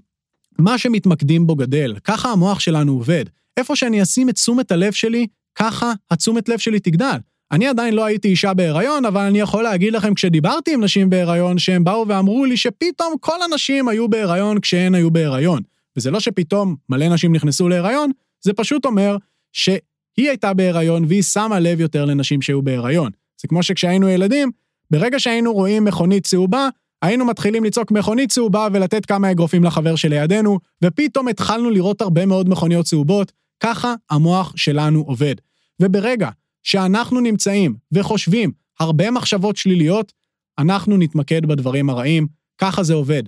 מה 0.60 0.78
שמתמקדים 0.78 1.48
בו 1.48 1.56
גדל, 1.56 1.96
ככה 2.04 2.32
המוח 2.32 2.60
שלנו 2.60 2.92
עובד. 2.92 3.26
איפה 3.58 3.76
שאני 3.76 4.02
אשים 4.02 4.30
את 4.30 4.36
תשומת 4.36 4.72
הלב 4.72 4.92
שלי, 4.92 5.28
ככה 5.56 5.94
התשומת 6.12 6.50
לב 6.50 6.58
שלי 6.58 6.80
תגדל. 6.80 7.18
אני 7.52 7.68
עדיין 7.68 7.94
לא 7.94 8.06
הייתי 8.06 8.28
אישה 8.28 8.54
בהיריון, 8.54 9.06
אבל 9.06 9.22
אני 9.22 9.40
יכול 9.40 9.64
להגיד 9.64 9.94
לכם, 9.94 10.14
כשדיברתי 10.14 10.74
עם 10.74 10.84
נשים 10.84 11.10
בהיריון, 11.10 11.58
שהם 11.58 11.84
באו 11.84 12.08
ואמרו 12.08 12.46
לי 12.46 12.58
שפתאום 12.58 13.14
כל 13.20 13.42
הנשים 13.42 13.88
היו 13.88 14.10
בהיריון 14.10 14.60
כשהן 14.60 14.96
היו 14.96 15.12
בהיריון. 15.12 15.62
וזה 15.98 16.12
לא 16.12 16.20
שפתאום 16.20 16.76
מלא 16.90 17.10
נשים 17.10 17.36
נכנסו 17.36 17.70
להיריון, 17.70 18.12
זה 18.42 18.54
פשוט 18.54 18.86
אומר 18.86 19.18
שהיא 19.54 19.82
הייתה 20.18 20.54
בהיריון 20.54 21.06
והיא 21.08 21.24
שמה 21.24 21.60
לב 21.60 21.80
יותר 21.80 22.06
לנשים 22.06 22.42
שהיו 22.42 22.62
בהיריון. 22.62 23.12
זה 23.42 23.48
כמו 23.48 23.64
שכשהיינו 23.64 24.10
ילדים, 24.10 24.52
ברגע 24.92 25.20
שהיינו 25.20 25.54
רואים 25.54 25.86
מכונית 25.86 26.28
צהובה, 26.28 26.70
היינו 27.02 27.26
מתחילים 27.26 27.64
לצעוק 27.64 27.92
מכונית 27.92 28.32
צהובה 28.32 28.68
ולתת 28.74 29.06
כמה 29.06 29.32
אגרופים 29.32 29.64
לחבר 29.64 29.96
שלידינו, 29.96 30.60
ופתאום 30.84 31.28
התחלנו 31.28 31.70
לראות 31.70 32.02
הרבה 32.02 32.26
מאוד 32.26 32.50
מכוניות 32.50 32.86
צהובות, 32.86 33.32
ככה 33.60 33.94
המוח 34.10 34.54
שלנו 34.56 35.02
עובד. 35.02 35.36
וברגע 35.80 36.30
שאנחנו 36.64 37.20
נמצאים 37.20 37.76
וחושבים 37.92 38.52
הרבה 38.80 39.12
מחשבות 39.12 39.58
שליליות, 39.58 40.12
אנחנו 40.60 40.98
נתמקד 40.98 41.46
בדברים 41.46 41.90
הרעים, 41.90 42.28
ככה 42.58 42.84
זה 42.84 42.94
עובד. 42.94 43.24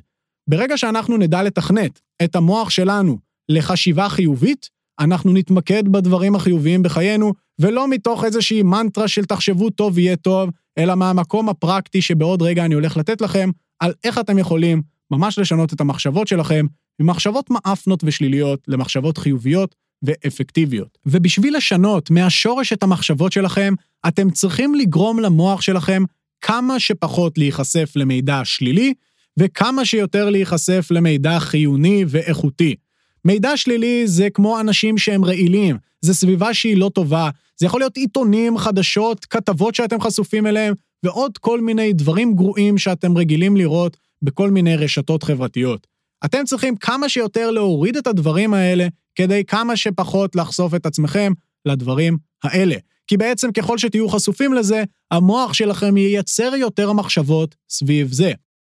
ברגע 0.50 0.78
שאנחנו 0.78 1.18
נדע 1.18 1.44
לתכנת 1.44 2.00
את 2.24 2.36
המוח 2.36 2.70
שלנו 2.70 3.18
לחשיבה 3.50 4.10
חיובית, 4.10 4.70
אנחנו 5.00 5.34
נתמקד 5.34 5.88
בדברים 5.88 6.36
החיוביים 6.36 6.84
בחיינו, 6.84 7.34
ולא 7.60 7.88
מתוך 7.88 8.24
איזושהי 8.24 8.64
מנטרה 8.64 9.08
של 9.08 9.26
תחשבו 9.26 9.70
טוב 9.70 10.00
יהיה 10.00 10.16
טוב, 10.16 10.50
אלא 10.78 10.96
מהמקום 10.96 11.50
הפרקטי 11.50 12.02
שבעוד 12.02 12.42
רגע 12.42 12.66
אני 12.66 12.76
הולך 12.76 12.98
לתת 12.98 13.22
לכם, 13.22 13.50
על 13.80 13.94
איך 14.04 14.20
אתם 14.20 14.38
יכולים 14.38 14.82
ממש 15.12 15.40
לשנות 15.40 15.74
את 15.74 15.82
המחשבות 15.82 16.28
שלכם 16.28 16.66
ממחשבות 17.00 17.50
מאפנות 17.50 18.04
ושליליות 18.04 18.60
למחשבות 18.68 19.18
חיוביות 19.18 19.76
ואפקטיביות. 20.04 20.98
ובשביל 21.06 21.58
לשנות 21.58 22.12
מהשורש 22.12 22.74
את 22.74 22.84
המחשבות 22.84 23.32
שלכם, 23.32 23.74
אתם 24.08 24.30
צריכים 24.30 24.76
לגרום 24.76 25.20
למוח 25.20 25.62
שלכם 25.62 26.04
כמה 26.42 26.80
שפחות 26.80 27.38
להיחשף 27.38 27.92
למידע 27.96 28.42
שלילי, 28.44 28.94
וכמה 29.40 29.86
שיותר 29.86 30.30
להיחשף 30.30 30.88
למידע 30.92 31.40
חיוני 31.40 32.06
ואיכותי. 32.08 32.76
מידע 33.26 33.58
שלילי 33.58 34.08
זה 34.08 34.30
כמו 34.30 34.60
אנשים 34.60 34.98
שהם 34.98 35.26
רעילים, 35.26 35.78
זה 36.02 36.14
סביבה 36.14 36.54
שהיא 36.54 36.78
לא 36.78 36.92
טובה, 36.94 37.30
זה 37.58 37.66
יכול 37.66 37.82
להיות 37.82 37.98
עיתונים, 37.98 38.58
חדשות, 38.58 39.26
כתבות 39.26 39.76
שאתם 39.76 40.02
חשופים 40.02 40.48
אליהם, 40.48 40.74
ועוד 41.04 41.38
כל 41.38 41.62
מיני 41.62 41.94
דברים 41.94 42.36
גרועים 42.36 42.78
שאתם 42.78 43.18
רגילים 43.18 43.58
לראות 43.58 43.98
בכל 44.22 44.50
מיני 44.50 44.76
רשתות 44.76 45.24
חברתיות. 45.24 45.88
אתם 46.26 46.44
צריכים 46.46 46.76
כמה 46.76 47.10
שיותר 47.10 47.52
להוריד 47.52 47.98
את 47.98 48.08
הדברים 48.08 48.54
האלה, 48.54 48.88
כדי 49.16 49.44
כמה 49.46 49.76
שפחות 49.76 50.36
לחשוף 50.36 50.76
את 50.76 50.86
עצמכם 50.86 51.34
לדברים 51.66 52.18
האלה. 52.44 52.76
כי 53.08 53.18
בעצם 53.18 53.52
ככל 53.52 53.78
שתהיו 53.78 54.10
חשופים 54.10 54.54
לזה, 54.54 54.84
המוח 55.12 55.54
שלכם 55.54 55.98
ייצר 55.98 56.56
יותר 56.56 56.94
מחשבות 56.94 57.56
סביב 57.70 58.12
זה. 58.12 58.32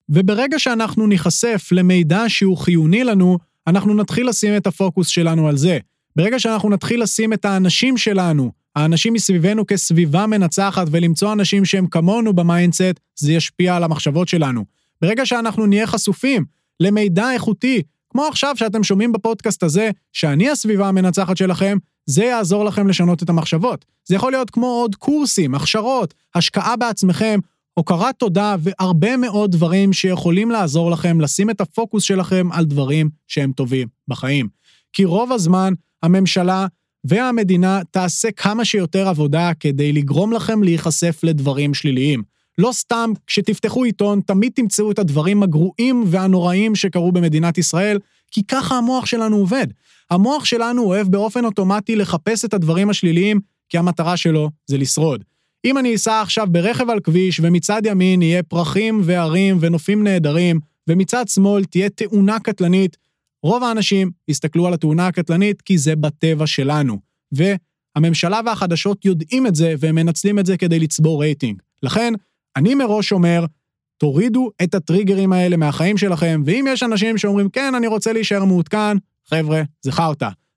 וברגע 0.09 0.59
שאנחנו 0.59 1.07
ניחשף 1.07 1.67
למידע 1.71 2.23
שהוא 2.27 2.57
חיוני 2.57 3.03
לנו, 3.03 3.37
אנחנו 3.69 3.93
נתחיל 3.93 4.29
לשים 4.29 4.57
את 4.57 4.67
הפוקוס 4.67 5.07
שלנו 5.07 5.47
על 5.47 5.57
זה. 5.57 5.77
ברגע 6.15 6.39
שאנחנו 6.39 6.69
נתחיל 6.69 7.03
לשים 7.03 7.33
את 7.33 7.45
האנשים 7.45 7.97
שלנו, 7.97 8.51
האנשים 8.75 9.13
מסביבנו 9.13 9.67
כסביבה 9.67 10.27
מנצחת 10.27 10.87
ולמצוא 10.91 11.33
אנשים 11.33 11.65
שהם 11.65 11.87
כמונו 11.87 12.33
ב 12.33 12.41
mindset, 12.41 12.99
זה 13.15 13.33
ישפיע 13.33 13.75
על 13.75 13.83
המחשבות 13.83 14.27
שלנו. 14.27 14.65
ברגע 15.01 15.25
שאנחנו 15.25 15.65
נהיה 15.65 15.87
חשופים 15.87 16.45
למידע 16.79 17.31
איכותי, 17.31 17.81
כמו 18.09 18.25
עכשיו 18.25 18.55
שאתם 18.57 18.83
שומעים 18.83 19.11
בפודקאסט 19.11 19.63
הזה, 19.63 19.89
שאני 20.13 20.49
הסביבה 20.49 20.87
המנצחת 20.87 21.37
שלכם, 21.37 21.77
זה 22.05 22.23
יעזור 22.23 22.65
לכם 22.65 22.87
לשנות 22.87 23.23
את 23.23 23.29
המחשבות. 23.29 23.85
זה 24.07 24.15
יכול 24.15 24.31
להיות 24.31 24.49
כמו 24.49 24.67
עוד 24.67 24.95
קורסים, 24.95 25.55
הכשרות, 25.55 26.13
השקעה 26.35 26.75
בעצמכם, 26.75 27.39
הוקרת 27.79 28.15
תודה 28.17 28.55
והרבה 28.59 29.17
מאוד 29.17 29.51
דברים 29.51 29.93
שיכולים 29.93 30.51
לעזור 30.51 30.91
לכם 30.91 31.21
לשים 31.21 31.49
את 31.49 31.61
הפוקוס 31.61 32.03
שלכם 32.03 32.47
על 32.51 32.65
דברים 32.65 33.09
שהם 33.27 33.51
טובים 33.51 33.87
בחיים. 34.07 34.47
כי 34.93 35.05
רוב 35.05 35.31
הזמן 35.31 35.73
הממשלה 36.03 36.67
והמדינה 37.03 37.81
תעשה 37.91 38.31
כמה 38.31 38.65
שיותר 38.65 39.07
עבודה 39.07 39.51
כדי 39.59 39.93
לגרום 39.93 40.33
לכם 40.33 40.63
להיחשף 40.63 41.19
לדברים 41.23 41.73
שליליים. 41.73 42.23
לא 42.57 42.69
סתם, 42.73 43.11
כשתפתחו 43.27 43.83
עיתון, 43.83 44.21
תמיד 44.25 44.51
תמצאו 44.55 44.91
את 44.91 44.99
הדברים 44.99 45.43
הגרועים 45.43 46.03
והנוראים 46.07 46.75
שקרו 46.75 47.11
במדינת 47.11 47.57
ישראל, 47.57 47.99
כי 48.31 48.43
ככה 48.43 48.77
המוח 48.77 49.05
שלנו 49.05 49.37
עובד. 49.37 49.67
המוח 50.11 50.45
שלנו 50.45 50.83
אוהב 50.83 51.07
באופן 51.07 51.45
אוטומטי 51.45 51.95
לחפש 51.95 52.45
את 52.45 52.53
הדברים 52.53 52.89
השליליים, 52.89 53.39
כי 53.69 53.77
המטרה 53.77 54.17
שלו 54.17 54.49
זה 54.67 54.77
לשרוד. 54.77 55.23
אם 55.65 55.77
אני 55.77 55.95
אסע 55.95 56.21
עכשיו 56.21 56.47
ברכב 56.51 56.89
על 56.89 56.99
כביש, 56.99 57.39
ומצד 57.43 57.81
ימין 57.85 58.21
יהיה 58.21 58.43
פרחים 58.43 59.01
והרים 59.03 59.57
ונופים 59.61 60.03
נהדרים, 60.03 60.59
ומצד 60.89 61.27
שמאל 61.27 61.63
תהיה 61.63 61.89
תאונה 61.89 62.39
קטלנית, 62.39 62.97
רוב 63.43 63.63
האנשים 63.63 64.11
יסתכלו 64.27 64.67
על 64.67 64.73
התאונה 64.73 65.07
הקטלנית 65.07 65.61
כי 65.61 65.77
זה 65.77 65.95
בטבע 65.95 66.47
שלנו. 66.47 66.97
והממשלה 67.31 68.39
והחדשות 68.45 69.05
יודעים 69.05 69.47
את 69.47 69.55
זה, 69.55 69.75
והם 69.79 69.95
מנצלים 69.95 70.39
את 70.39 70.45
זה 70.45 70.57
כדי 70.57 70.79
לצבור 70.79 71.21
רייטינג. 71.21 71.61
לכן, 71.83 72.13
אני 72.55 72.75
מראש 72.75 73.11
אומר, 73.11 73.45
תורידו 73.97 74.49
את 74.63 74.75
הטריגרים 74.75 75.33
האלה 75.33 75.57
מהחיים 75.57 75.97
שלכם, 75.97 76.41
ואם 76.45 76.65
יש 76.69 76.83
אנשים 76.83 77.17
שאומרים, 77.17 77.49
כן, 77.49 77.75
אני 77.75 77.87
רוצה 77.87 78.13
להישאר 78.13 78.45
מעודכן, 78.45 78.97
חבר'ה, 79.29 79.61
זה. 79.81 79.91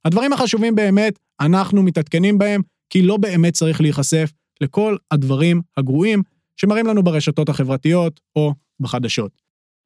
הדברים 0.05 0.33
החשובים 0.33 0.75
באמת, 0.75 1.19
אנחנו 1.41 1.83
מתעדכנים 1.83 2.39
בהם, 2.39 2.61
כי 2.91 3.03
לא 3.03 3.17
באמת 3.17 3.53
צריך 3.53 3.81
להיחשף 3.81 4.33
לכל 4.63 4.97
הדברים 5.11 5.61
הגרועים 5.77 6.23
שמראים 6.57 6.87
לנו 6.87 7.03
ברשתות 7.03 7.49
החברתיות 7.49 8.21
או 8.37 8.55
בחדשות. 8.81 9.43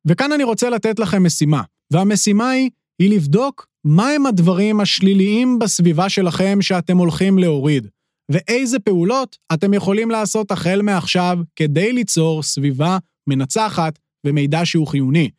וכאן 0.06 0.32
אני 0.32 0.44
רוצה 0.44 0.70
לתת 0.70 0.98
לכם 0.98 1.26
משימה, 1.26 1.62
והמשימה 1.92 2.50
היא, 2.50 2.70
היא 2.98 3.10
לבדוק 3.10 3.66
מהם 3.84 4.26
הדברים 4.26 4.80
השליליים 4.80 5.58
בסביבה 5.58 6.08
שלכם 6.08 6.58
שאתם 6.60 6.98
הולכים 6.98 7.38
להוריד. 7.38 7.86
ואיזה 8.30 8.78
פעולות 8.78 9.36
אתם 9.54 9.74
יכולים 9.74 10.10
לעשות 10.10 10.50
החל 10.50 10.82
מעכשיו 10.82 11.38
כדי 11.56 11.92
ליצור 11.92 12.42
סביבה 12.42 12.98
מנצחת 13.26 13.98
ומידע 14.26 14.60
שהוא 14.64 14.86
חיוני. 14.86 15.30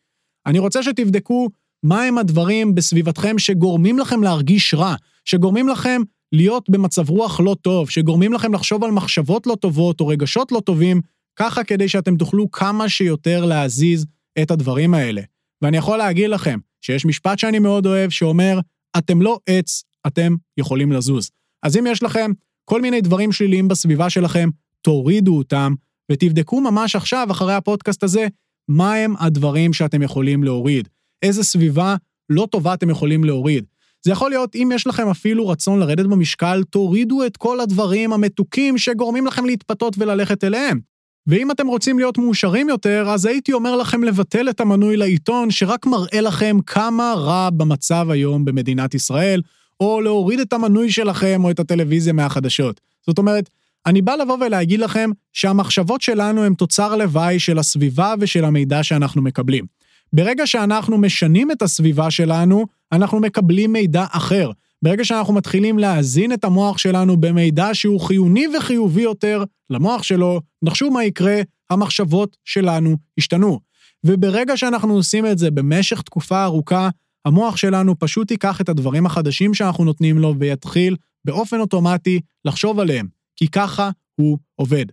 אני 0.46 0.60
רוצה 0.60 0.84
שתבדקו 0.84 1.50
מהם 1.84 2.18
הדברים 2.18 2.76
בסביבתכם 2.76 3.40
שגורמים 3.40 4.00
לכם 4.00 4.24
להרגיש 4.24 4.74
רע, 4.74 4.96
שגורמים 5.26 5.68
לכם 5.68 6.02
להיות 6.32 6.70
במצב 6.70 7.10
רוח 7.10 7.40
לא 7.40 7.56
טוב, 7.62 7.90
שגורמים 7.90 8.34
לכם 8.34 8.54
לחשוב 8.54 8.84
על 8.84 8.92
מחשבות 8.92 9.48
לא 9.48 9.56
טובות 9.56 10.02
או 10.02 10.08
רגשות 10.08 10.52
לא 10.52 10.60
טובים, 10.60 11.02
ככה 11.40 11.64
כדי 11.64 11.90
שאתם 11.90 12.18
תוכלו 12.18 12.52
כמה 12.52 12.90
שיותר 12.90 13.46
להזיז 13.46 14.06
את 14.42 14.52
הדברים 14.52 14.94
האלה. 14.94 15.22
ואני 15.62 15.78
יכול 15.78 15.98
להגיד 15.98 16.30
לכם 16.30 16.60
שיש 16.82 17.06
משפט 17.06 17.40
שאני 17.40 17.60
מאוד 17.60 17.86
אוהב 17.86 18.10
שאומר, 18.10 18.60
אתם 18.98 19.22
לא 19.22 19.40
עץ, 19.46 19.84
אתם 20.08 20.36
יכולים 20.58 20.92
לזוז. 20.92 21.32
אז 21.64 21.78
אם 21.78 21.88
יש 21.88 22.04
לכם 22.04 22.32
כל 22.66 22.82
מיני 22.82 23.02
דברים 23.02 23.32
שליליים 23.32 23.68
בסביבה 23.68 24.10
שלכם, 24.10 24.50
תורידו 24.82 25.38
אותם, 25.38 25.74
ותבדקו 26.12 26.62
ממש 26.62 26.96
עכשיו, 26.96 27.28
אחרי 27.32 27.54
הפודקאסט 27.54 28.04
הזה, 28.04 28.28
מהם 28.70 29.14
הדברים 29.20 29.74
שאתם 29.74 30.02
יכולים 30.02 30.44
להוריד. 30.44 30.88
איזה 31.22 31.44
סביבה 31.44 31.96
לא 32.30 32.48
טובה 32.52 32.74
אתם 32.74 32.90
יכולים 32.90 33.24
להוריד. 33.24 33.66
זה 34.08 34.12
יכול 34.12 34.30
להיות, 34.30 34.56
אם 34.56 34.72
יש 34.76 34.88
לכם 34.88 35.10
אפילו 35.10 35.48
רצון 35.48 35.80
לרדת 35.80 36.06
במשקל, 36.06 36.64
תורידו 36.70 37.26
את 37.26 37.38
כל 37.38 37.60
הדברים 37.60 38.14
המתוקים 38.14 38.78
שגורמים 38.78 39.26
לכם 39.26 39.46
להתפתות 39.46 39.96
וללכת 39.98 40.44
אליהם. 40.44 40.80
ואם 41.28 41.52
אתם 41.52 41.68
רוצים 41.68 42.00
להיות 42.00 42.18
מאושרים 42.18 42.70
יותר, 42.70 43.06
אז 43.10 43.26
הייתי 43.26 43.54
אומר 43.54 43.76
לכם 43.76 44.04
לבטל 44.04 44.50
את 44.50 44.60
המנוי 44.60 44.98
לעיתון, 44.98 45.52
שרק 45.52 45.86
מראה 45.86 46.22
לכם 46.22 46.58
כמה 46.66 47.14
רע 47.18 47.50
במצב 47.50 48.08
היום 48.10 48.46
במדינת 48.46 48.94
ישראל, 48.94 49.42
או 49.80 50.02
להוריד 50.02 50.40
את 50.40 50.54
המנוי 50.54 50.92
שלכם 50.92 51.42
או 51.44 51.52
את 51.52 51.60
הטלוויזיה 51.60 52.14
מהחדשות. 52.14 52.82
זאת 53.08 53.18
אומרת, 53.18 53.50
אני 53.86 54.02
בא 54.02 54.16
לבוא 54.16 54.38
ולהגיד 54.46 54.80
לכם 54.80 55.10
שהמחשבות 55.34 56.02
שלנו 56.02 56.44
הן 56.44 56.54
תוצר 56.54 56.96
לוואי 56.96 57.40
של 57.40 57.60
הסביבה 57.60 58.14
ושל 58.20 58.46
המידע 58.46 58.84
שאנחנו 58.84 59.22
מקבלים. 59.22 59.66
ברגע 60.14 60.48
שאנחנו 60.48 60.98
משנים 60.98 61.52
את 61.52 61.62
הסביבה 61.62 62.12
שלנו, 62.12 62.66
אנחנו 62.92 63.20
מקבלים 63.20 63.74
מידע 63.74 64.06
אחר. 64.12 64.52
ברגע 64.82 65.06
שאנחנו 65.06 65.34
מתחילים 65.34 65.80
להזין 65.80 66.34
את 66.34 66.44
המוח 66.44 66.78
שלנו 66.78 67.18
במידע 67.18 67.70
שהוא 67.74 68.02
חיוני 68.02 68.46
וחיובי 68.58 69.02
יותר 69.02 69.44
למוח 69.70 70.04
שלו, 70.04 70.42
נחשו 70.62 70.92
מה 70.92 71.04
יקרה, 71.04 71.42
המחשבות 71.70 72.38
שלנו 72.46 72.98
ישתנו. 73.18 73.60
וברגע 74.04 74.58
שאנחנו 74.58 74.94
עושים 74.94 75.26
את 75.26 75.38
זה 75.38 75.52
במשך 75.52 76.02
תקופה 76.02 76.44
ארוכה, 76.44 76.90
המוח 77.26 77.58
שלנו 77.58 78.00
פשוט 78.00 78.32
ייקח 78.32 78.62
את 78.62 78.70
הדברים 78.70 79.06
החדשים 79.06 79.54
שאנחנו 79.54 79.86
נותנים 79.86 80.18
לו 80.18 80.36
ויתחיל 80.40 80.96
באופן 81.26 81.60
אוטומטי 81.60 82.20
לחשוב 82.46 82.80
עליהם, 82.80 83.08
כי 83.36 83.48
ככה 83.48 83.90
הוא 84.16 84.38
עובד. 84.56 84.86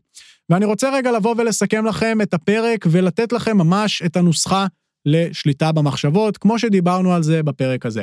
ואני 0.50 0.64
רוצה 0.64 0.90
רגע 0.90 1.12
לבוא 1.12 1.34
ולסכם 1.38 1.86
לכם 1.86 2.18
את 2.22 2.34
הפרק 2.34 2.86
ולתת 2.90 3.32
לכם 3.32 3.58
ממש 3.58 4.02
את 4.02 4.16
הנוסחה 4.16 4.66
לשליטה 5.06 5.72
במחשבות, 5.72 6.38
כמו 6.38 6.58
שדיברנו 6.58 7.12
על 7.12 7.22
זה 7.22 7.42
בפרק 7.42 7.86
הזה. 7.86 8.02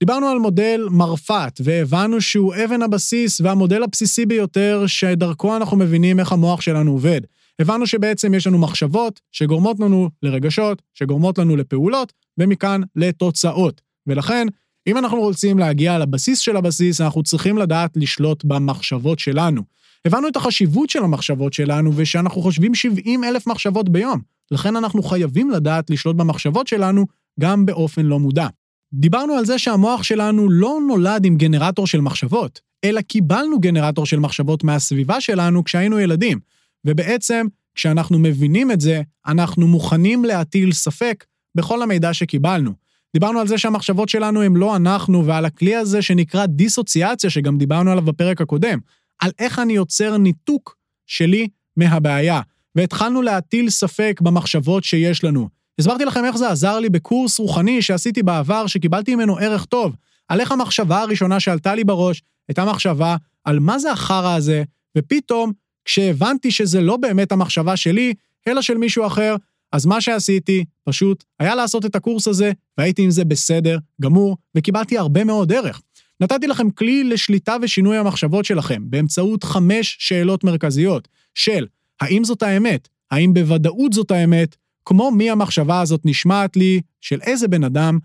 דיברנו 0.00 0.26
על 0.26 0.38
מודל 0.38 0.88
מרפאת, 0.90 1.60
והבנו 1.64 2.20
שהוא 2.20 2.54
אבן 2.64 2.82
הבסיס 2.82 3.40
והמודל 3.40 3.82
הבסיסי 3.82 4.26
ביותר 4.26 4.84
שדרכו 4.86 5.56
אנחנו 5.56 5.76
מבינים 5.76 6.20
איך 6.20 6.32
המוח 6.32 6.60
שלנו 6.60 6.92
עובד. 6.92 7.20
הבנו 7.58 7.86
שבעצם 7.86 8.34
יש 8.34 8.46
לנו 8.46 8.58
מחשבות 8.58 9.20
שגורמות 9.32 9.80
לנו 9.80 10.10
לרגשות, 10.22 10.82
שגורמות 10.94 11.38
לנו 11.38 11.56
לפעולות, 11.56 12.12
ומכאן 12.38 12.80
לתוצאות. 12.96 13.80
ולכן, 14.06 14.46
אם 14.86 14.98
אנחנו 14.98 15.20
רוצים 15.20 15.58
להגיע 15.58 15.98
לבסיס 15.98 16.38
של 16.38 16.56
הבסיס, 16.56 17.00
אנחנו 17.00 17.22
צריכים 17.22 17.58
לדעת 17.58 17.90
לשלוט 17.96 18.44
במחשבות 18.44 19.18
שלנו. 19.18 19.62
הבנו 20.04 20.28
את 20.28 20.36
החשיבות 20.36 20.90
של 20.90 21.04
המחשבות 21.04 21.52
שלנו, 21.52 21.92
ושאנחנו 21.96 22.42
חושבים 22.42 22.74
70 22.74 23.24
אלף 23.24 23.46
מחשבות 23.46 23.88
ביום. 23.88 24.20
לכן 24.54 24.76
אנחנו 24.76 25.02
חייבים 25.02 25.50
לדעת 25.50 25.90
לשלוט 25.90 26.16
במחשבות 26.16 26.66
שלנו 26.66 27.06
גם 27.40 27.66
באופן 27.66 28.06
לא 28.06 28.18
מודע. 28.18 28.46
דיברנו 28.92 29.32
על 29.32 29.44
זה 29.44 29.58
שהמוח 29.58 30.02
שלנו 30.02 30.50
לא 30.50 30.78
נולד 30.88 31.24
עם 31.24 31.36
גנרטור 31.36 31.86
של 31.86 32.00
מחשבות, 32.00 32.60
אלא 32.84 33.00
קיבלנו 33.00 33.60
גנרטור 33.60 34.06
של 34.06 34.18
מחשבות 34.18 34.64
מהסביבה 34.64 35.20
שלנו 35.20 35.64
כשהיינו 35.64 36.00
ילדים. 36.00 36.38
ובעצם, 36.84 37.46
כשאנחנו 37.74 38.18
מבינים 38.18 38.70
את 38.70 38.80
זה, 38.80 39.02
אנחנו 39.26 39.66
מוכנים 39.66 40.24
להטיל 40.24 40.72
ספק 40.72 41.24
בכל 41.54 41.82
המידע 41.82 42.14
שקיבלנו. 42.14 42.72
דיברנו 43.14 43.40
על 43.40 43.48
זה 43.48 43.58
שהמחשבות 43.58 44.08
שלנו 44.08 44.42
הם 44.42 44.56
לא 44.56 44.76
אנחנו, 44.76 45.26
ועל 45.26 45.44
הכלי 45.44 45.76
הזה 45.76 46.02
שנקרא 46.02 46.46
דיסוציאציה, 46.46 47.30
שגם 47.30 47.58
דיברנו 47.58 47.90
עליו 47.90 48.04
בפרק 48.04 48.40
הקודם, 48.40 48.78
על 49.18 49.30
איך 49.38 49.58
אני 49.58 49.72
יוצר 49.72 50.16
ניתוק 50.16 50.76
שלי 51.06 51.48
מהבעיה. 51.76 52.40
והתחלנו 52.74 53.22
להטיל 53.22 53.70
ספק 53.70 54.20
במחשבות 54.22 54.84
שיש 54.84 55.24
לנו. 55.24 55.48
הסברתי 55.78 56.04
לכם 56.04 56.24
איך 56.24 56.36
זה 56.36 56.50
עזר 56.50 56.78
לי 56.78 56.88
בקורס 56.88 57.38
רוחני 57.38 57.82
שעשיתי 57.82 58.22
בעבר, 58.22 58.66
שקיבלתי 58.66 59.14
ממנו 59.14 59.38
ערך 59.38 59.64
טוב, 59.64 59.96
על 60.28 60.40
איך 60.40 60.52
המחשבה 60.52 61.00
הראשונה 61.00 61.40
שעלתה 61.40 61.74
לי 61.74 61.84
בראש 61.84 62.22
הייתה 62.48 62.64
מחשבה 62.64 63.16
על 63.44 63.58
מה 63.58 63.78
זה 63.78 63.92
החרא 63.92 64.36
הזה, 64.36 64.62
ופתאום, 64.98 65.52
כשהבנתי 65.84 66.50
שזה 66.50 66.80
לא 66.80 66.96
באמת 66.96 67.32
המחשבה 67.32 67.76
שלי, 67.76 68.14
אלא 68.48 68.62
של 68.62 68.78
מישהו 68.78 69.06
אחר, 69.06 69.36
אז 69.72 69.86
מה 69.86 70.00
שעשיתי, 70.00 70.64
פשוט, 70.84 71.24
היה 71.40 71.54
לעשות 71.54 71.86
את 71.86 71.96
הקורס 71.96 72.28
הזה, 72.28 72.52
והייתי 72.78 73.02
עם 73.02 73.10
זה 73.10 73.24
בסדר, 73.24 73.78
גמור, 74.02 74.36
וקיבלתי 74.54 74.98
הרבה 74.98 75.24
מאוד 75.24 75.52
ערך. 75.52 75.82
נתתי 76.20 76.46
לכם 76.46 76.70
כלי 76.70 77.04
לשליטה 77.04 77.56
ושינוי 77.62 77.96
המחשבות 77.96 78.44
שלכם, 78.44 78.82
באמצעות 78.86 79.44
חמש 79.44 79.96
שאלות 80.00 80.44
מרכזיות, 80.44 81.08
של 81.34 81.66
האם 82.00 82.24
זאת 82.24 82.42
האמת? 82.42 82.88
האם 83.10 83.34
בוודאות 83.34 83.92
זאת 83.92 84.10
האמת? 84.10 84.56
כמו 84.84 85.10
מי 85.10 85.30
המחשבה 85.30 85.80
הזאת 85.80 86.00
נשמעת 86.04 86.56
לי, 86.56 86.80
של 87.00 87.20
איזה 87.22 87.48
בן 87.48 87.64
אדם, 87.64 87.98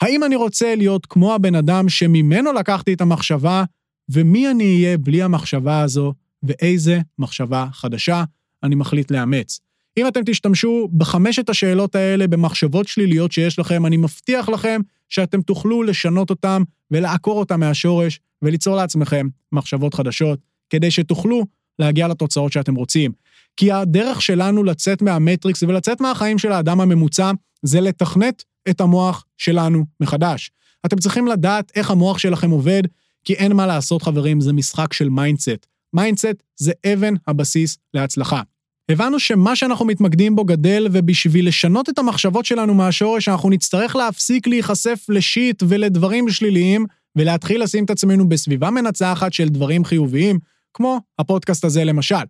האם 0.00 0.24
אני 0.24 0.36
רוצה 0.36 0.74
להיות 0.74 1.06
כמו 1.06 1.34
הבן 1.34 1.54
אדם 1.54 1.88
שממנו 1.88 2.52
לקחתי 2.52 2.92
את 2.92 3.00
המחשבה, 3.00 3.64
ומי 4.08 4.50
אני 4.50 4.64
אהיה 4.64 4.98
בלי 4.98 5.22
המחשבה 5.22 5.80
הזו, 5.80 6.12
ואיזה 6.42 7.00
מחשבה 7.18 7.66
חדשה 7.72 8.24
אני 8.62 8.74
מחליט 8.74 9.10
לאמץ. 9.10 9.60
אם 9.96 10.08
אתם 10.08 10.20
תשתמשו 10.26 10.88
בחמשת 10.96 11.48
השאלות 11.48 11.94
האלה 11.94 12.28
במחשבות 12.28 12.88
שליליות 12.88 13.32
שיש 13.32 13.58
לכם, 13.58 13.86
אני 13.86 13.96
מבטיח 13.96 14.48
לכם 14.48 14.80
שאתם 15.08 15.42
תוכלו 15.42 15.82
לשנות 15.82 16.30
אותם 16.30 16.62
ולעקור 16.90 17.38
אותם 17.38 17.60
מהשורש 17.60 18.20
וליצור 18.42 18.76
לעצמכם 18.76 19.28
מחשבות 19.52 19.94
חדשות, 19.94 20.38
כדי 20.70 20.90
שתוכלו 20.90 21.46
להגיע 21.78 22.08
לתוצאות 22.08 22.52
שאתם 22.52 22.74
רוצים. 22.74 23.12
כי 23.56 23.72
הדרך 23.72 24.22
שלנו 24.22 24.64
לצאת 24.64 25.02
מהמטריקס 25.02 25.62
ולצאת 25.62 26.00
מהחיים 26.00 26.38
של 26.38 26.52
האדם 26.52 26.80
הממוצע, 26.80 27.30
זה 27.62 27.80
לתכנת 27.80 28.44
את 28.70 28.80
המוח 28.80 29.24
שלנו 29.38 29.84
מחדש. 30.00 30.50
אתם 30.86 30.96
צריכים 30.96 31.26
לדעת 31.26 31.72
איך 31.74 31.90
המוח 31.90 32.18
שלכם 32.18 32.50
עובד, 32.50 32.82
כי 33.24 33.34
אין 33.34 33.52
מה 33.52 33.66
לעשות, 33.66 34.02
חברים, 34.02 34.40
זה 34.40 34.52
משחק 34.52 34.92
של 34.92 35.08
mindset. 35.08 35.66
mindset 35.94 36.42
זה 36.56 36.72
אבן 36.92 37.14
הבסיס 37.26 37.78
להצלחה. 37.94 38.42
הבנו 38.88 39.18
שמה 39.18 39.56
שאנחנו 39.56 39.84
מתמקדים 39.84 40.36
בו 40.36 40.44
גדל, 40.44 40.88
ובשביל 40.92 41.48
לשנות 41.48 41.88
את 41.88 41.98
המחשבות 41.98 42.44
שלנו 42.44 42.74
מהשורש, 42.74 43.28
אנחנו 43.28 43.50
נצטרך 43.50 43.96
להפסיק 43.96 44.46
להיחשף 44.46 45.06
ל 45.08 45.19
shit 45.19 45.62
ולדברים 45.68 46.28
שליליים, 46.28 46.86
ולהתחיל 47.16 47.62
לשים 47.62 47.84
את 47.84 47.90
עצמנו 47.90 48.28
בסביבה 48.28 48.70
מנצחת 48.70 49.32
של 49.32 49.48
דברים 49.48 49.84
חיוביים, 49.84 50.38
כמו 50.74 51.00
הפודקאסט 51.18 51.64
הזה 51.64 51.84
למשל. 51.84 52.24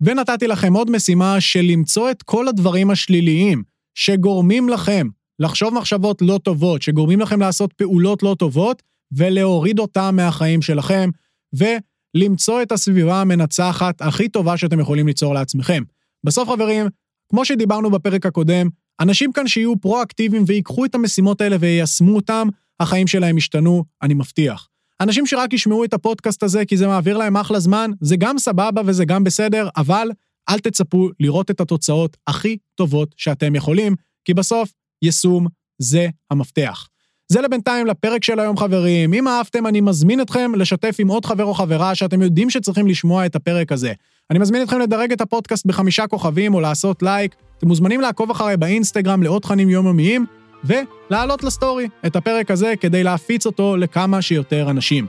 ונתתי 0.00 0.46
לכם 0.46 0.74
עוד 0.74 0.90
משימה 0.90 1.40
של 1.40 1.60
למצוא 1.62 2.10
את 2.10 2.22
כל 2.22 2.48
הדברים 2.48 2.90
השליליים 2.90 3.62
שגורמים 3.94 4.68
לכם 4.68 5.08
לחשוב 5.38 5.74
מחשבות 5.74 6.22
לא 6.22 6.40
טובות, 6.42 6.82
שגורמים 6.82 7.20
לכם 7.20 7.40
לעשות 7.40 7.72
פעולות 7.72 8.22
לא 8.22 8.36
טובות, 8.38 8.82
ולהוריד 9.12 9.78
אותם 9.78 10.16
מהחיים 10.16 10.62
שלכם, 10.62 11.10
ולמצוא 11.52 12.62
את 12.62 12.72
הסביבה 12.72 13.20
המנצחת 13.20 14.02
הכי 14.02 14.28
טובה 14.28 14.56
שאתם 14.56 14.80
יכולים 14.80 15.06
ליצור 15.06 15.34
לעצמכם. 15.34 15.82
בסוף, 16.24 16.48
חברים, 16.48 16.86
כמו 17.30 17.44
שדיברנו 17.44 17.90
בפרק 17.90 18.26
הקודם, 18.26 18.68
אנשים 19.00 19.32
כאן 19.32 19.48
שיהיו 19.48 19.80
פרואקטיביים 19.80 20.44
ויקחו 20.46 20.84
את 20.84 20.94
המשימות 20.94 21.40
האלה 21.40 21.56
ויישמו 21.60 22.16
אותם, 22.16 22.48
החיים 22.80 23.06
שלהם 23.06 23.38
ישתנו, 23.38 23.84
אני 24.02 24.14
מבטיח. 24.14 24.68
אנשים 25.00 25.26
שרק 25.26 25.52
ישמעו 25.52 25.84
את 25.84 25.94
הפודקאסט 25.94 26.42
הזה 26.42 26.64
כי 26.64 26.76
זה 26.76 26.86
מעביר 26.86 27.16
להם 27.16 27.36
אחלה 27.36 27.60
זמן, 27.60 27.90
זה 28.00 28.16
גם 28.16 28.38
סבבה 28.38 28.82
וזה 28.86 29.04
גם 29.04 29.24
בסדר, 29.24 29.68
אבל 29.76 30.10
אל 30.48 30.58
תצפו 30.58 31.08
לראות 31.20 31.50
את 31.50 31.60
התוצאות 31.60 32.16
הכי 32.26 32.56
טובות 32.74 33.14
שאתם 33.16 33.54
יכולים, 33.54 33.94
כי 34.24 34.34
בסוף 34.34 34.72
יישום 35.02 35.46
זה 35.78 36.08
המפתח. 36.30 36.88
זה 37.28 37.40
לבינתיים 37.40 37.86
לפרק 37.86 38.24
של 38.24 38.40
היום, 38.40 38.56
חברים. 38.56 39.14
אם 39.14 39.28
אהבתם, 39.28 39.66
אני 39.66 39.80
מזמין 39.80 40.20
אתכם 40.20 40.52
לשתף 40.54 40.96
עם 40.98 41.08
עוד 41.08 41.24
חבר 41.24 41.44
או 41.44 41.54
חברה 41.54 41.94
שאתם 41.94 42.22
יודעים 42.22 42.50
שצריכים 42.50 42.86
לשמוע 42.86 43.26
את 43.26 43.36
הפרק 43.36 43.72
הזה. 43.72 43.92
אני 44.30 44.38
מזמין 44.38 44.62
אתכם 44.62 44.80
לדרג 44.80 45.12
את 45.12 45.20
הפודקאסט 45.20 45.66
בחמישה 45.66 46.06
כוכבים 46.06 46.54
או 46.54 46.60
לעשות 46.60 47.02
לייק. 47.02 47.34
אתם 47.58 47.68
מוזמנים 47.68 48.00
לעקוב 48.00 48.30
אחריי 48.30 48.56
באינסטגרם 48.56 49.22
לעוד 49.22 49.42
תכנים 49.42 49.70
יומיומיים, 49.70 50.26
ולהעלות 50.64 51.44
לסטורי 51.44 51.88
את 52.06 52.16
הפרק 52.16 52.50
הזה 52.50 52.74
כדי 52.80 53.02
להפיץ 53.02 53.46
אותו 53.46 53.76
לכמה 53.76 54.22
שיותר 54.22 54.70
אנשים. 54.70 55.06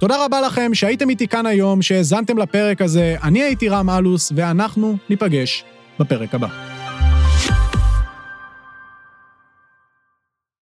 תודה 0.00 0.24
רבה 0.24 0.40
לכם 0.40 0.74
שהייתם 0.74 1.10
איתי 1.10 1.28
כאן 1.28 1.46
היום, 1.46 1.82
שהאזנתם 1.82 2.38
לפרק 2.38 2.82
הזה. 2.82 3.16
אני 3.22 3.42
הייתי 3.42 3.68
רם 3.68 3.90
אלוס, 3.90 4.32
ואנחנו 4.36 4.96
ניפגש 5.10 5.64
בפרק 5.98 6.34
הבא. 6.34 6.69